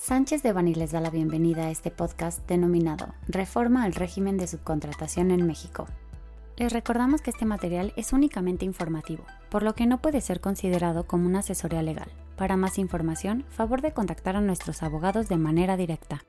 [0.00, 4.46] Sánchez de Bani les da la bienvenida a este podcast denominado Reforma al régimen de
[4.46, 5.86] subcontratación en México.
[6.56, 11.08] Les recordamos que este material es únicamente informativo, por lo que no puede ser considerado
[11.08, 12.08] como una asesoría legal.
[12.36, 16.24] Para más información, favor de contactar a nuestros abogados de manera directa.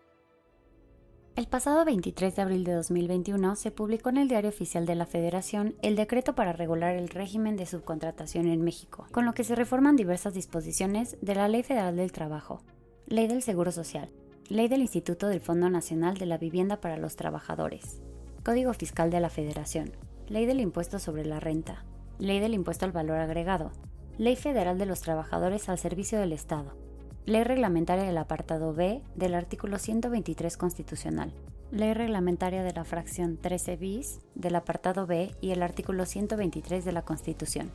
[1.35, 5.05] El pasado 23 de abril de 2021 se publicó en el Diario Oficial de la
[5.05, 9.53] Federación el decreto para regular el régimen de subcontratación en México, con lo que se
[9.53, 12.63] reforman diversas disposiciones de la Ley Federal del Trabajo,
[13.09, 14.11] Ley del Seguro Social,
[14.49, 18.03] Ley del Instituto del Fondo Nacional de la Vivienda para los Trabajadores,
[18.43, 19.93] Código Fiscal de la Federación,
[20.27, 21.85] Ley del Impuesto sobre la Renta,
[22.19, 23.71] Ley del Impuesto al Valor Agregado,
[24.19, 26.77] Ley Federal de los Trabajadores al Servicio del Estado,
[27.25, 31.33] Ley Reglamentaria del Apartado B del artículo 123 constitucional,
[31.71, 36.91] Ley Reglamentaria de la Fracción 13 bis del Apartado B y el artículo 123 de
[36.91, 37.71] la Constitución.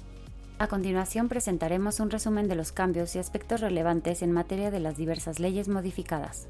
[0.64, 4.96] A continuación presentaremos un resumen de los cambios y aspectos relevantes en materia de las
[4.96, 6.46] diversas leyes modificadas.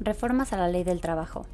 [0.00, 1.44] Reformas a la Ley del Trabajo.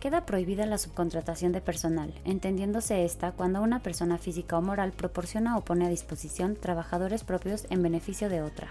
[0.00, 5.56] Queda prohibida la subcontratación de personal, entendiéndose esta cuando una persona física o moral proporciona
[5.56, 8.66] o pone a disposición trabajadores propios en beneficio de otra.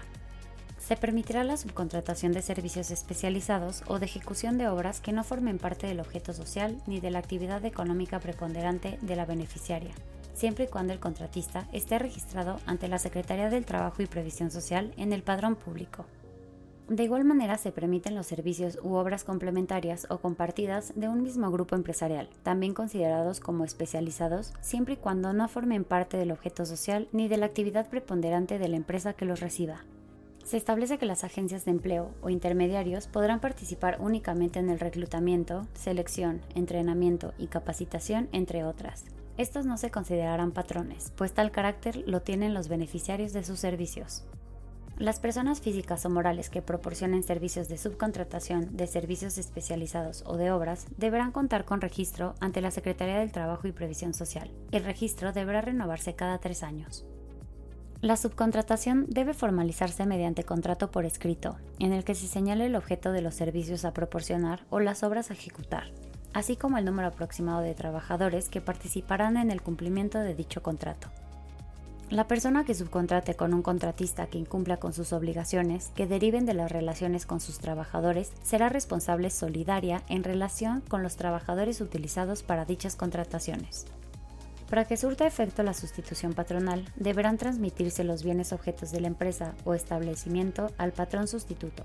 [0.78, 5.56] Se permitirá la subcontratación de servicios especializados o de ejecución de obras que no formen
[5.56, 9.94] parte del objeto social ni de la actividad económica preponderante de la beneficiaria,
[10.34, 14.92] siempre y cuando el contratista esté registrado ante la Secretaría del Trabajo y Previsión Social
[14.96, 16.06] en el padrón público.
[16.88, 21.50] De igual manera se permiten los servicios u obras complementarias o compartidas de un mismo
[21.50, 27.08] grupo empresarial, también considerados como especializados, siempre y cuando no formen parte del objeto social
[27.12, 29.84] ni de la actividad preponderante de la empresa que los reciba.
[30.44, 35.66] Se establece que las agencias de empleo o intermediarios podrán participar únicamente en el reclutamiento,
[35.74, 39.04] selección, entrenamiento y capacitación, entre otras.
[39.42, 44.22] Estos no se considerarán patrones, pues tal carácter lo tienen los beneficiarios de sus servicios.
[44.98, 50.52] Las personas físicas o morales que proporcionen servicios de subcontratación de servicios especializados o de
[50.52, 54.48] obras deberán contar con registro ante la Secretaría del Trabajo y Previsión Social.
[54.70, 57.04] El registro deberá renovarse cada tres años.
[58.00, 63.10] La subcontratación debe formalizarse mediante contrato por escrito, en el que se señale el objeto
[63.10, 65.90] de los servicios a proporcionar o las obras a ejecutar,
[66.34, 71.08] así como el número aproximado de trabajadores que participarán en el cumplimiento de dicho contrato.
[72.12, 76.52] La persona que subcontrate con un contratista que incumpla con sus obligaciones que deriven de
[76.52, 82.66] las relaciones con sus trabajadores será responsable solidaria en relación con los trabajadores utilizados para
[82.66, 83.86] dichas contrataciones.
[84.68, 89.54] Para que surta efecto la sustitución patronal, deberán transmitirse los bienes objetos de la empresa
[89.64, 91.82] o establecimiento al patrón sustituto.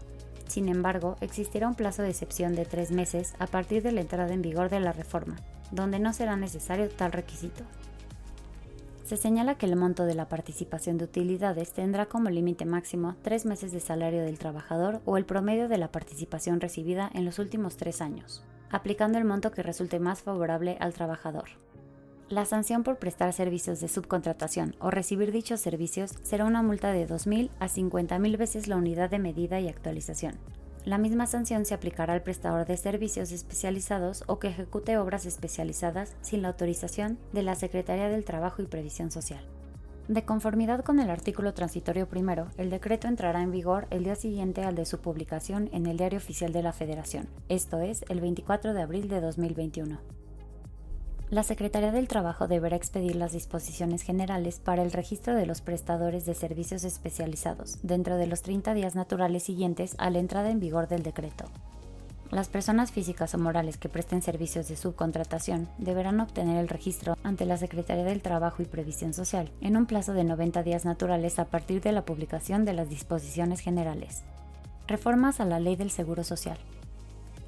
[0.47, 4.33] Sin embargo, existirá un plazo de excepción de tres meses a partir de la entrada
[4.33, 5.35] en vigor de la reforma,
[5.71, 7.63] donde no será necesario tal requisito.
[9.03, 13.45] Se señala que el monto de la participación de utilidades tendrá como límite máximo tres
[13.45, 17.77] meses de salario del trabajador o el promedio de la participación recibida en los últimos
[17.77, 21.45] tres años, aplicando el monto que resulte más favorable al trabajador.
[22.29, 27.07] La sanción por prestar servicios de subcontratación o recibir dichos servicios será una multa de
[27.07, 30.35] 2.000 a 50.000 veces la unidad de medida y actualización.
[30.83, 36.15] La misma sanción se aplicará al prestador de servicios especializados o que ejecute obras especializadas
[36.21, 39.45] sin la autorización de la Secretaría del Trabajo y Previsión Social.
[40.09, 44.63] De conformidad con el artículo transitorio primero, el decreto entrará en vigor el día siguiente
[44.63, 48.73] al de su publicación en el Diario Oficial de la Federación, esto es, el 24
[48.73, 50.16] de abril de 2021.
[51.29, 56.25] La Secretaría del Trabajo deberá expedir las disposiciones generales para el registro de los prestadores
[56.25, 60.87] de servicios especializados dentro de los 30 días naturales siguientes a la entrada en vigor
[60.87, 61.43] del decreto.
[62.31, 67.45] Las personas físicas o morales que presten servicios de subcontratación deberán obtener el registro ante
[67.45, 71.45] la Secretaría del Trabajo y Previsión Social en un plazo de 90 días naturales a
[71.45, 74.23] partir de la publicación de las disposiciones generales.
[74.87, 76.57] Reformas a la Ley del Seguro Social.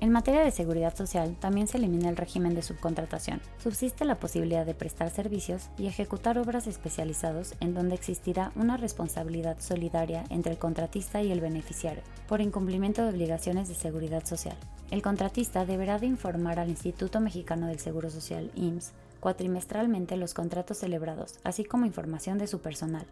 [0.02, 3.42] En materia de seguridad social, también se elimina el régimen de subcontratación.
[3.62, 9.58] Subsiste la posibilidad de prestar servicios y ejecutar obras especializados en donde existirá una responsabilidad
[9.60, 14.56] solidaria entre el contratista y el beneficiario por incumplimiento de obligaciones de seguridad social.
[14.90, 20.78] El contratista deberá de informar al Instituto Mexicano del Seguro Social, IMSS, cuatrimestralmente los contratos
[20.78, 23.06] celebrados, así como información de su personal.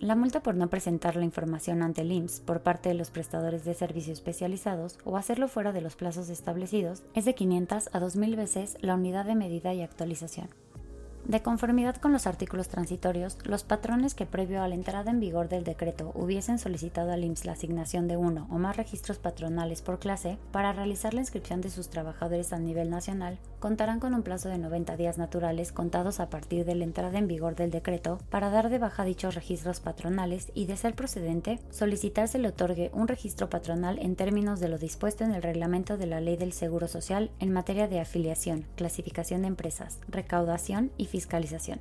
[0.00, 3.64] La multa por no presentar la información ante el IMSS por parte de los prestadores
[3.64, 8.36] de servicios especializados o hacerlo fuera de los plazos establecidos es de 500 a 2.000
[8.36, 10.48] veces la unidad de medida y actualización.
[11.26, 15.48] De conformidad con los artículos transitorios, los patrones que previo a la entrada en vigor
[15.48, 19.98] del decreto hubiesen solicitado al IMSS la asignación de uno o más registros patronales por
[19.98, 24.50] clase para realizar la inscripción de sus trabajadores a nivel nacional, contarán con un plazo
[24.50, 28.50] de 90 días naturales contados a partir de la entrada en vigor del decreto para
[28.50, 33.08] dar de baja dichos registros patronales y, de ser procedente, solicitar se le otorgue un
[33.08, 36.86] registro patronal en términos de lo dispuesto en el reglamento de la Ley del Seguro
[36.86, 41.78] Social en materia de afiliación, clasificación de empresas, recaudación y fiscalización.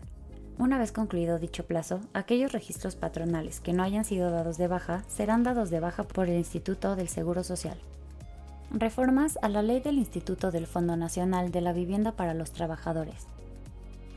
[0.60, 5.04] Una vez concluido dicho plazo, aquellos registros patronales que no hayan sido dados de baja
[5.08, 7.80] serán dados de baja por el Instituto del Seguro Social.
[8.70, 13.26] Reformas a la Ley del Instituto del Fondo Nacional de la Vivienda para los Trabajadores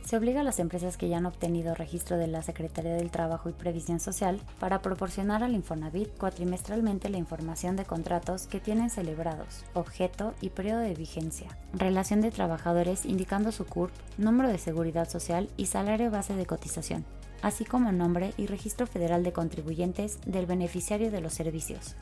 [0.07, 3.49] se obliga a las empresas que ya han obtenido registro de la Secretaría del Trabajo
[3.49, 9.65] y Previsión Social para proporcionar al Infonavit cuatrimestralmente la información de contratos que tienen celebrados,
[9.73, 15.49] objeto y periodo de vigencia, relación de trabajadores indicando su CURP, número de seguridad social
[15.57, 17.03] y salario base de cotización,
[17.41, 21.95] así como nombre y registro federal de contribuyentes del beneficiario de los servicios.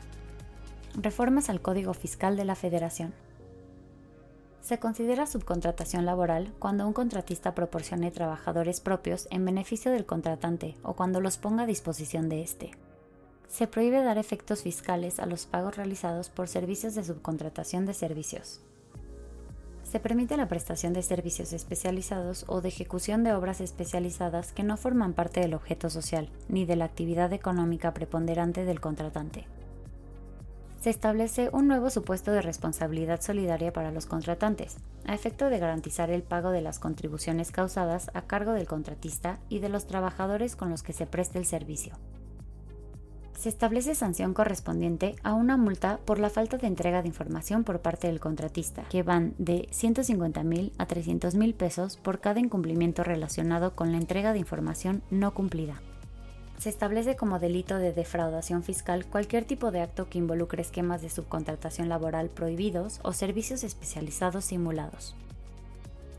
[0.94, 3.12] Reformas al Código Fiscal de la Federación.
[4.66, 10.94] Se considera subcontratación laboral cuando un contratista proporcione trabajadores propios en beneficio del contratante o
[10.94, 12.72] cuando los ponga a disposición de éste.
[13.46, 18.60] Se prohíbe dar efectos fiscales a los pagos realizados por servicios de subcontratación de servicios.
[19.84, 24.76] Se permite la prestación de servicios especializados o de ejecución de obras especializadas que no
[24.76, 29.46] forman parte del objeto social ni de la actividad económica preponderante del contratante
[30.80, 34.76] se establece un nuevo supuesto de responsabilidad solidaria para los contratantes,
[35.06, 39.58] a efecto de garantizar el pago de las contribuciones causadas a cargo del contratista y
[39.60, 41.94] de los trabajadores con los que se preste el servicio.
[43.36, 47.80] Se establece sanción correspondiente a una multa por la falta de entrega de información por
[47.80, 53.04] parte del contratista, que van de 150 mil a 300 mil pesos por cada incumplimiento
[53.04, 55.80] relacionado con la entrega de información no cumplida
[56.58, 61.10] se establece como delito de defraudación fiscal cualquier tipo de acto que involucre esquemas de
[61.10, 65.14] subcontratación laboral prohibidos o servicios especializados simulados.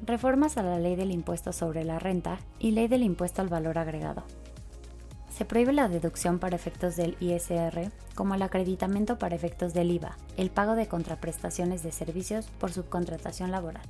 [0.06, 3.78] Reformas a la ley del impuesto sobre la renta y ley del impuesto al valor
[3.78, 4.24] agregado.
[5.36, 10.18] Se prohíbe la deducción para efectos del ISR, como el acreditamiento para efectos del IVA,
[10.36, 13.84] el pago de contraprestaciones de servicios por subcontratación laboral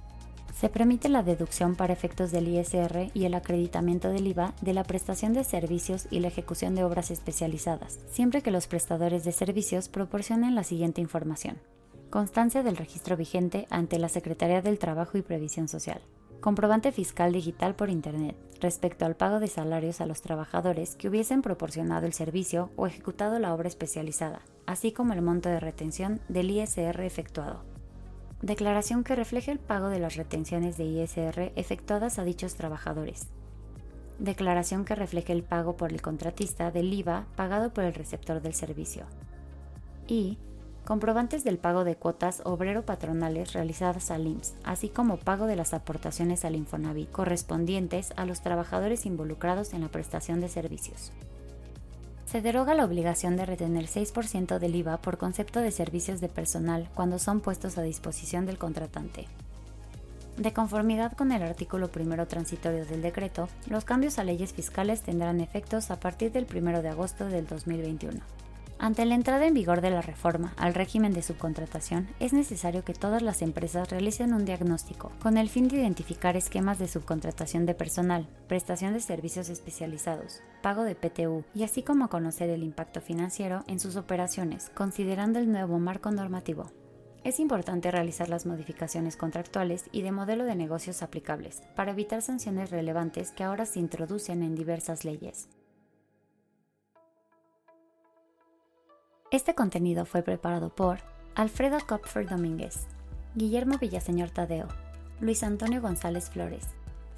[0.58, 4.84] se permite la deducción para efectos del ISR y el acreditamiento del IVA de la
[4.84, 9.88] prestación de servicios y la ejecución de obras especializadas, siempre que los prestadores de servicios
[9.88, 11.60] proporcionen la siguiente información.
[12.10, 16.02] Constancia del registro vigente ante la Secretaría del Trabajo y Previsión Social.
[16.40, 21.44] Comprobante fiscal digital por Internet respecto al pago de salarios a los trabajadores que hubiesen
[21.44, 26.50] proporcionado el servicio o ejecutado la obra especializada, así como el monto de retención del
[26.50, 27.77] ISR efectuado
[28.42, 33.28] declaración que refleje el pago de las retenciones de ISR efectuadas a dichos trabajadores,
[34.20, 38.54] declaración que refleje el pago por el contratista del IVA pagado por el receptor del
[38.54, 39.06] servicio,
[40.08, 40.38] y
[40.86, 46.46] comprobantes del pago de cuotas obrero-patronales realizadas al IMSS, así como pago de las aportaciones
[46.46, 51.12] al Infonavit correspondientes a los trabajadores involucrados en la prestación de servicios.
[52.28, 56.90] Se deroga la obligación de retener 6% del IVA por concepto de servicios de personal
[56.94, 59.28] cuando son puestos a disposición del contratante.
[60.36, 65.40] De conformidad con el artículo primero transitorio del decreto, los cambios a leyes fiscales tendrán
[65.40, 68.20] efectos a partir del 1 de agosto del 2021.
[68.80, 72.94] Ante la entrada en vigor de la reforma al régimen de subcontratación, es necesario que
[72.94, 77.74] todas las empresas realicen un diagnóstico con el fin de identificar esquemas de subcontratación de
[77.74, 83.64] personal, prestación de servicios especializados, pago de PTU y así como conocer el impacto financiero
[83.66, 86.72] en sus operaciones, considerando el nuevo marco normativo.
[87.24, 92.70] Es importante realizar las modificaciones contractuales y de modelo de negocios aplicables para evitar sanciones
[92.70, 95.50] relevantes que ahora se introducen en diversas leyes.
[99.30, 101.00] Este contenido fue preparado por
[101.36, 102.88] Alfredo Kopfer Domínguez,
[103.36, 104.70] Guillermo Villaseñor Tadeo,
[105.20, 106.66] Luis Antonio González Flores,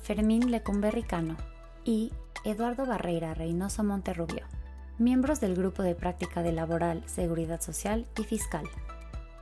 [0.02, 1.38] Fermín Lecumberri Cano
[1.86, 2.12] y
[2.46, 4.48] Eduardo Barreira Reynoso Monterrubio,
[4.98, 8.66] miembros del Grupo de Práctica de Laboral, Seguridad Social y Fiscal.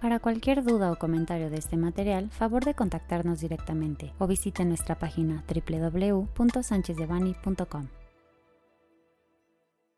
[0.02, 5.00] Para cualquier duda o comentario de este material, favor de contactarnos directamente o visite nuestra
[5.00, 7.88] página www.sanchezdevani.com.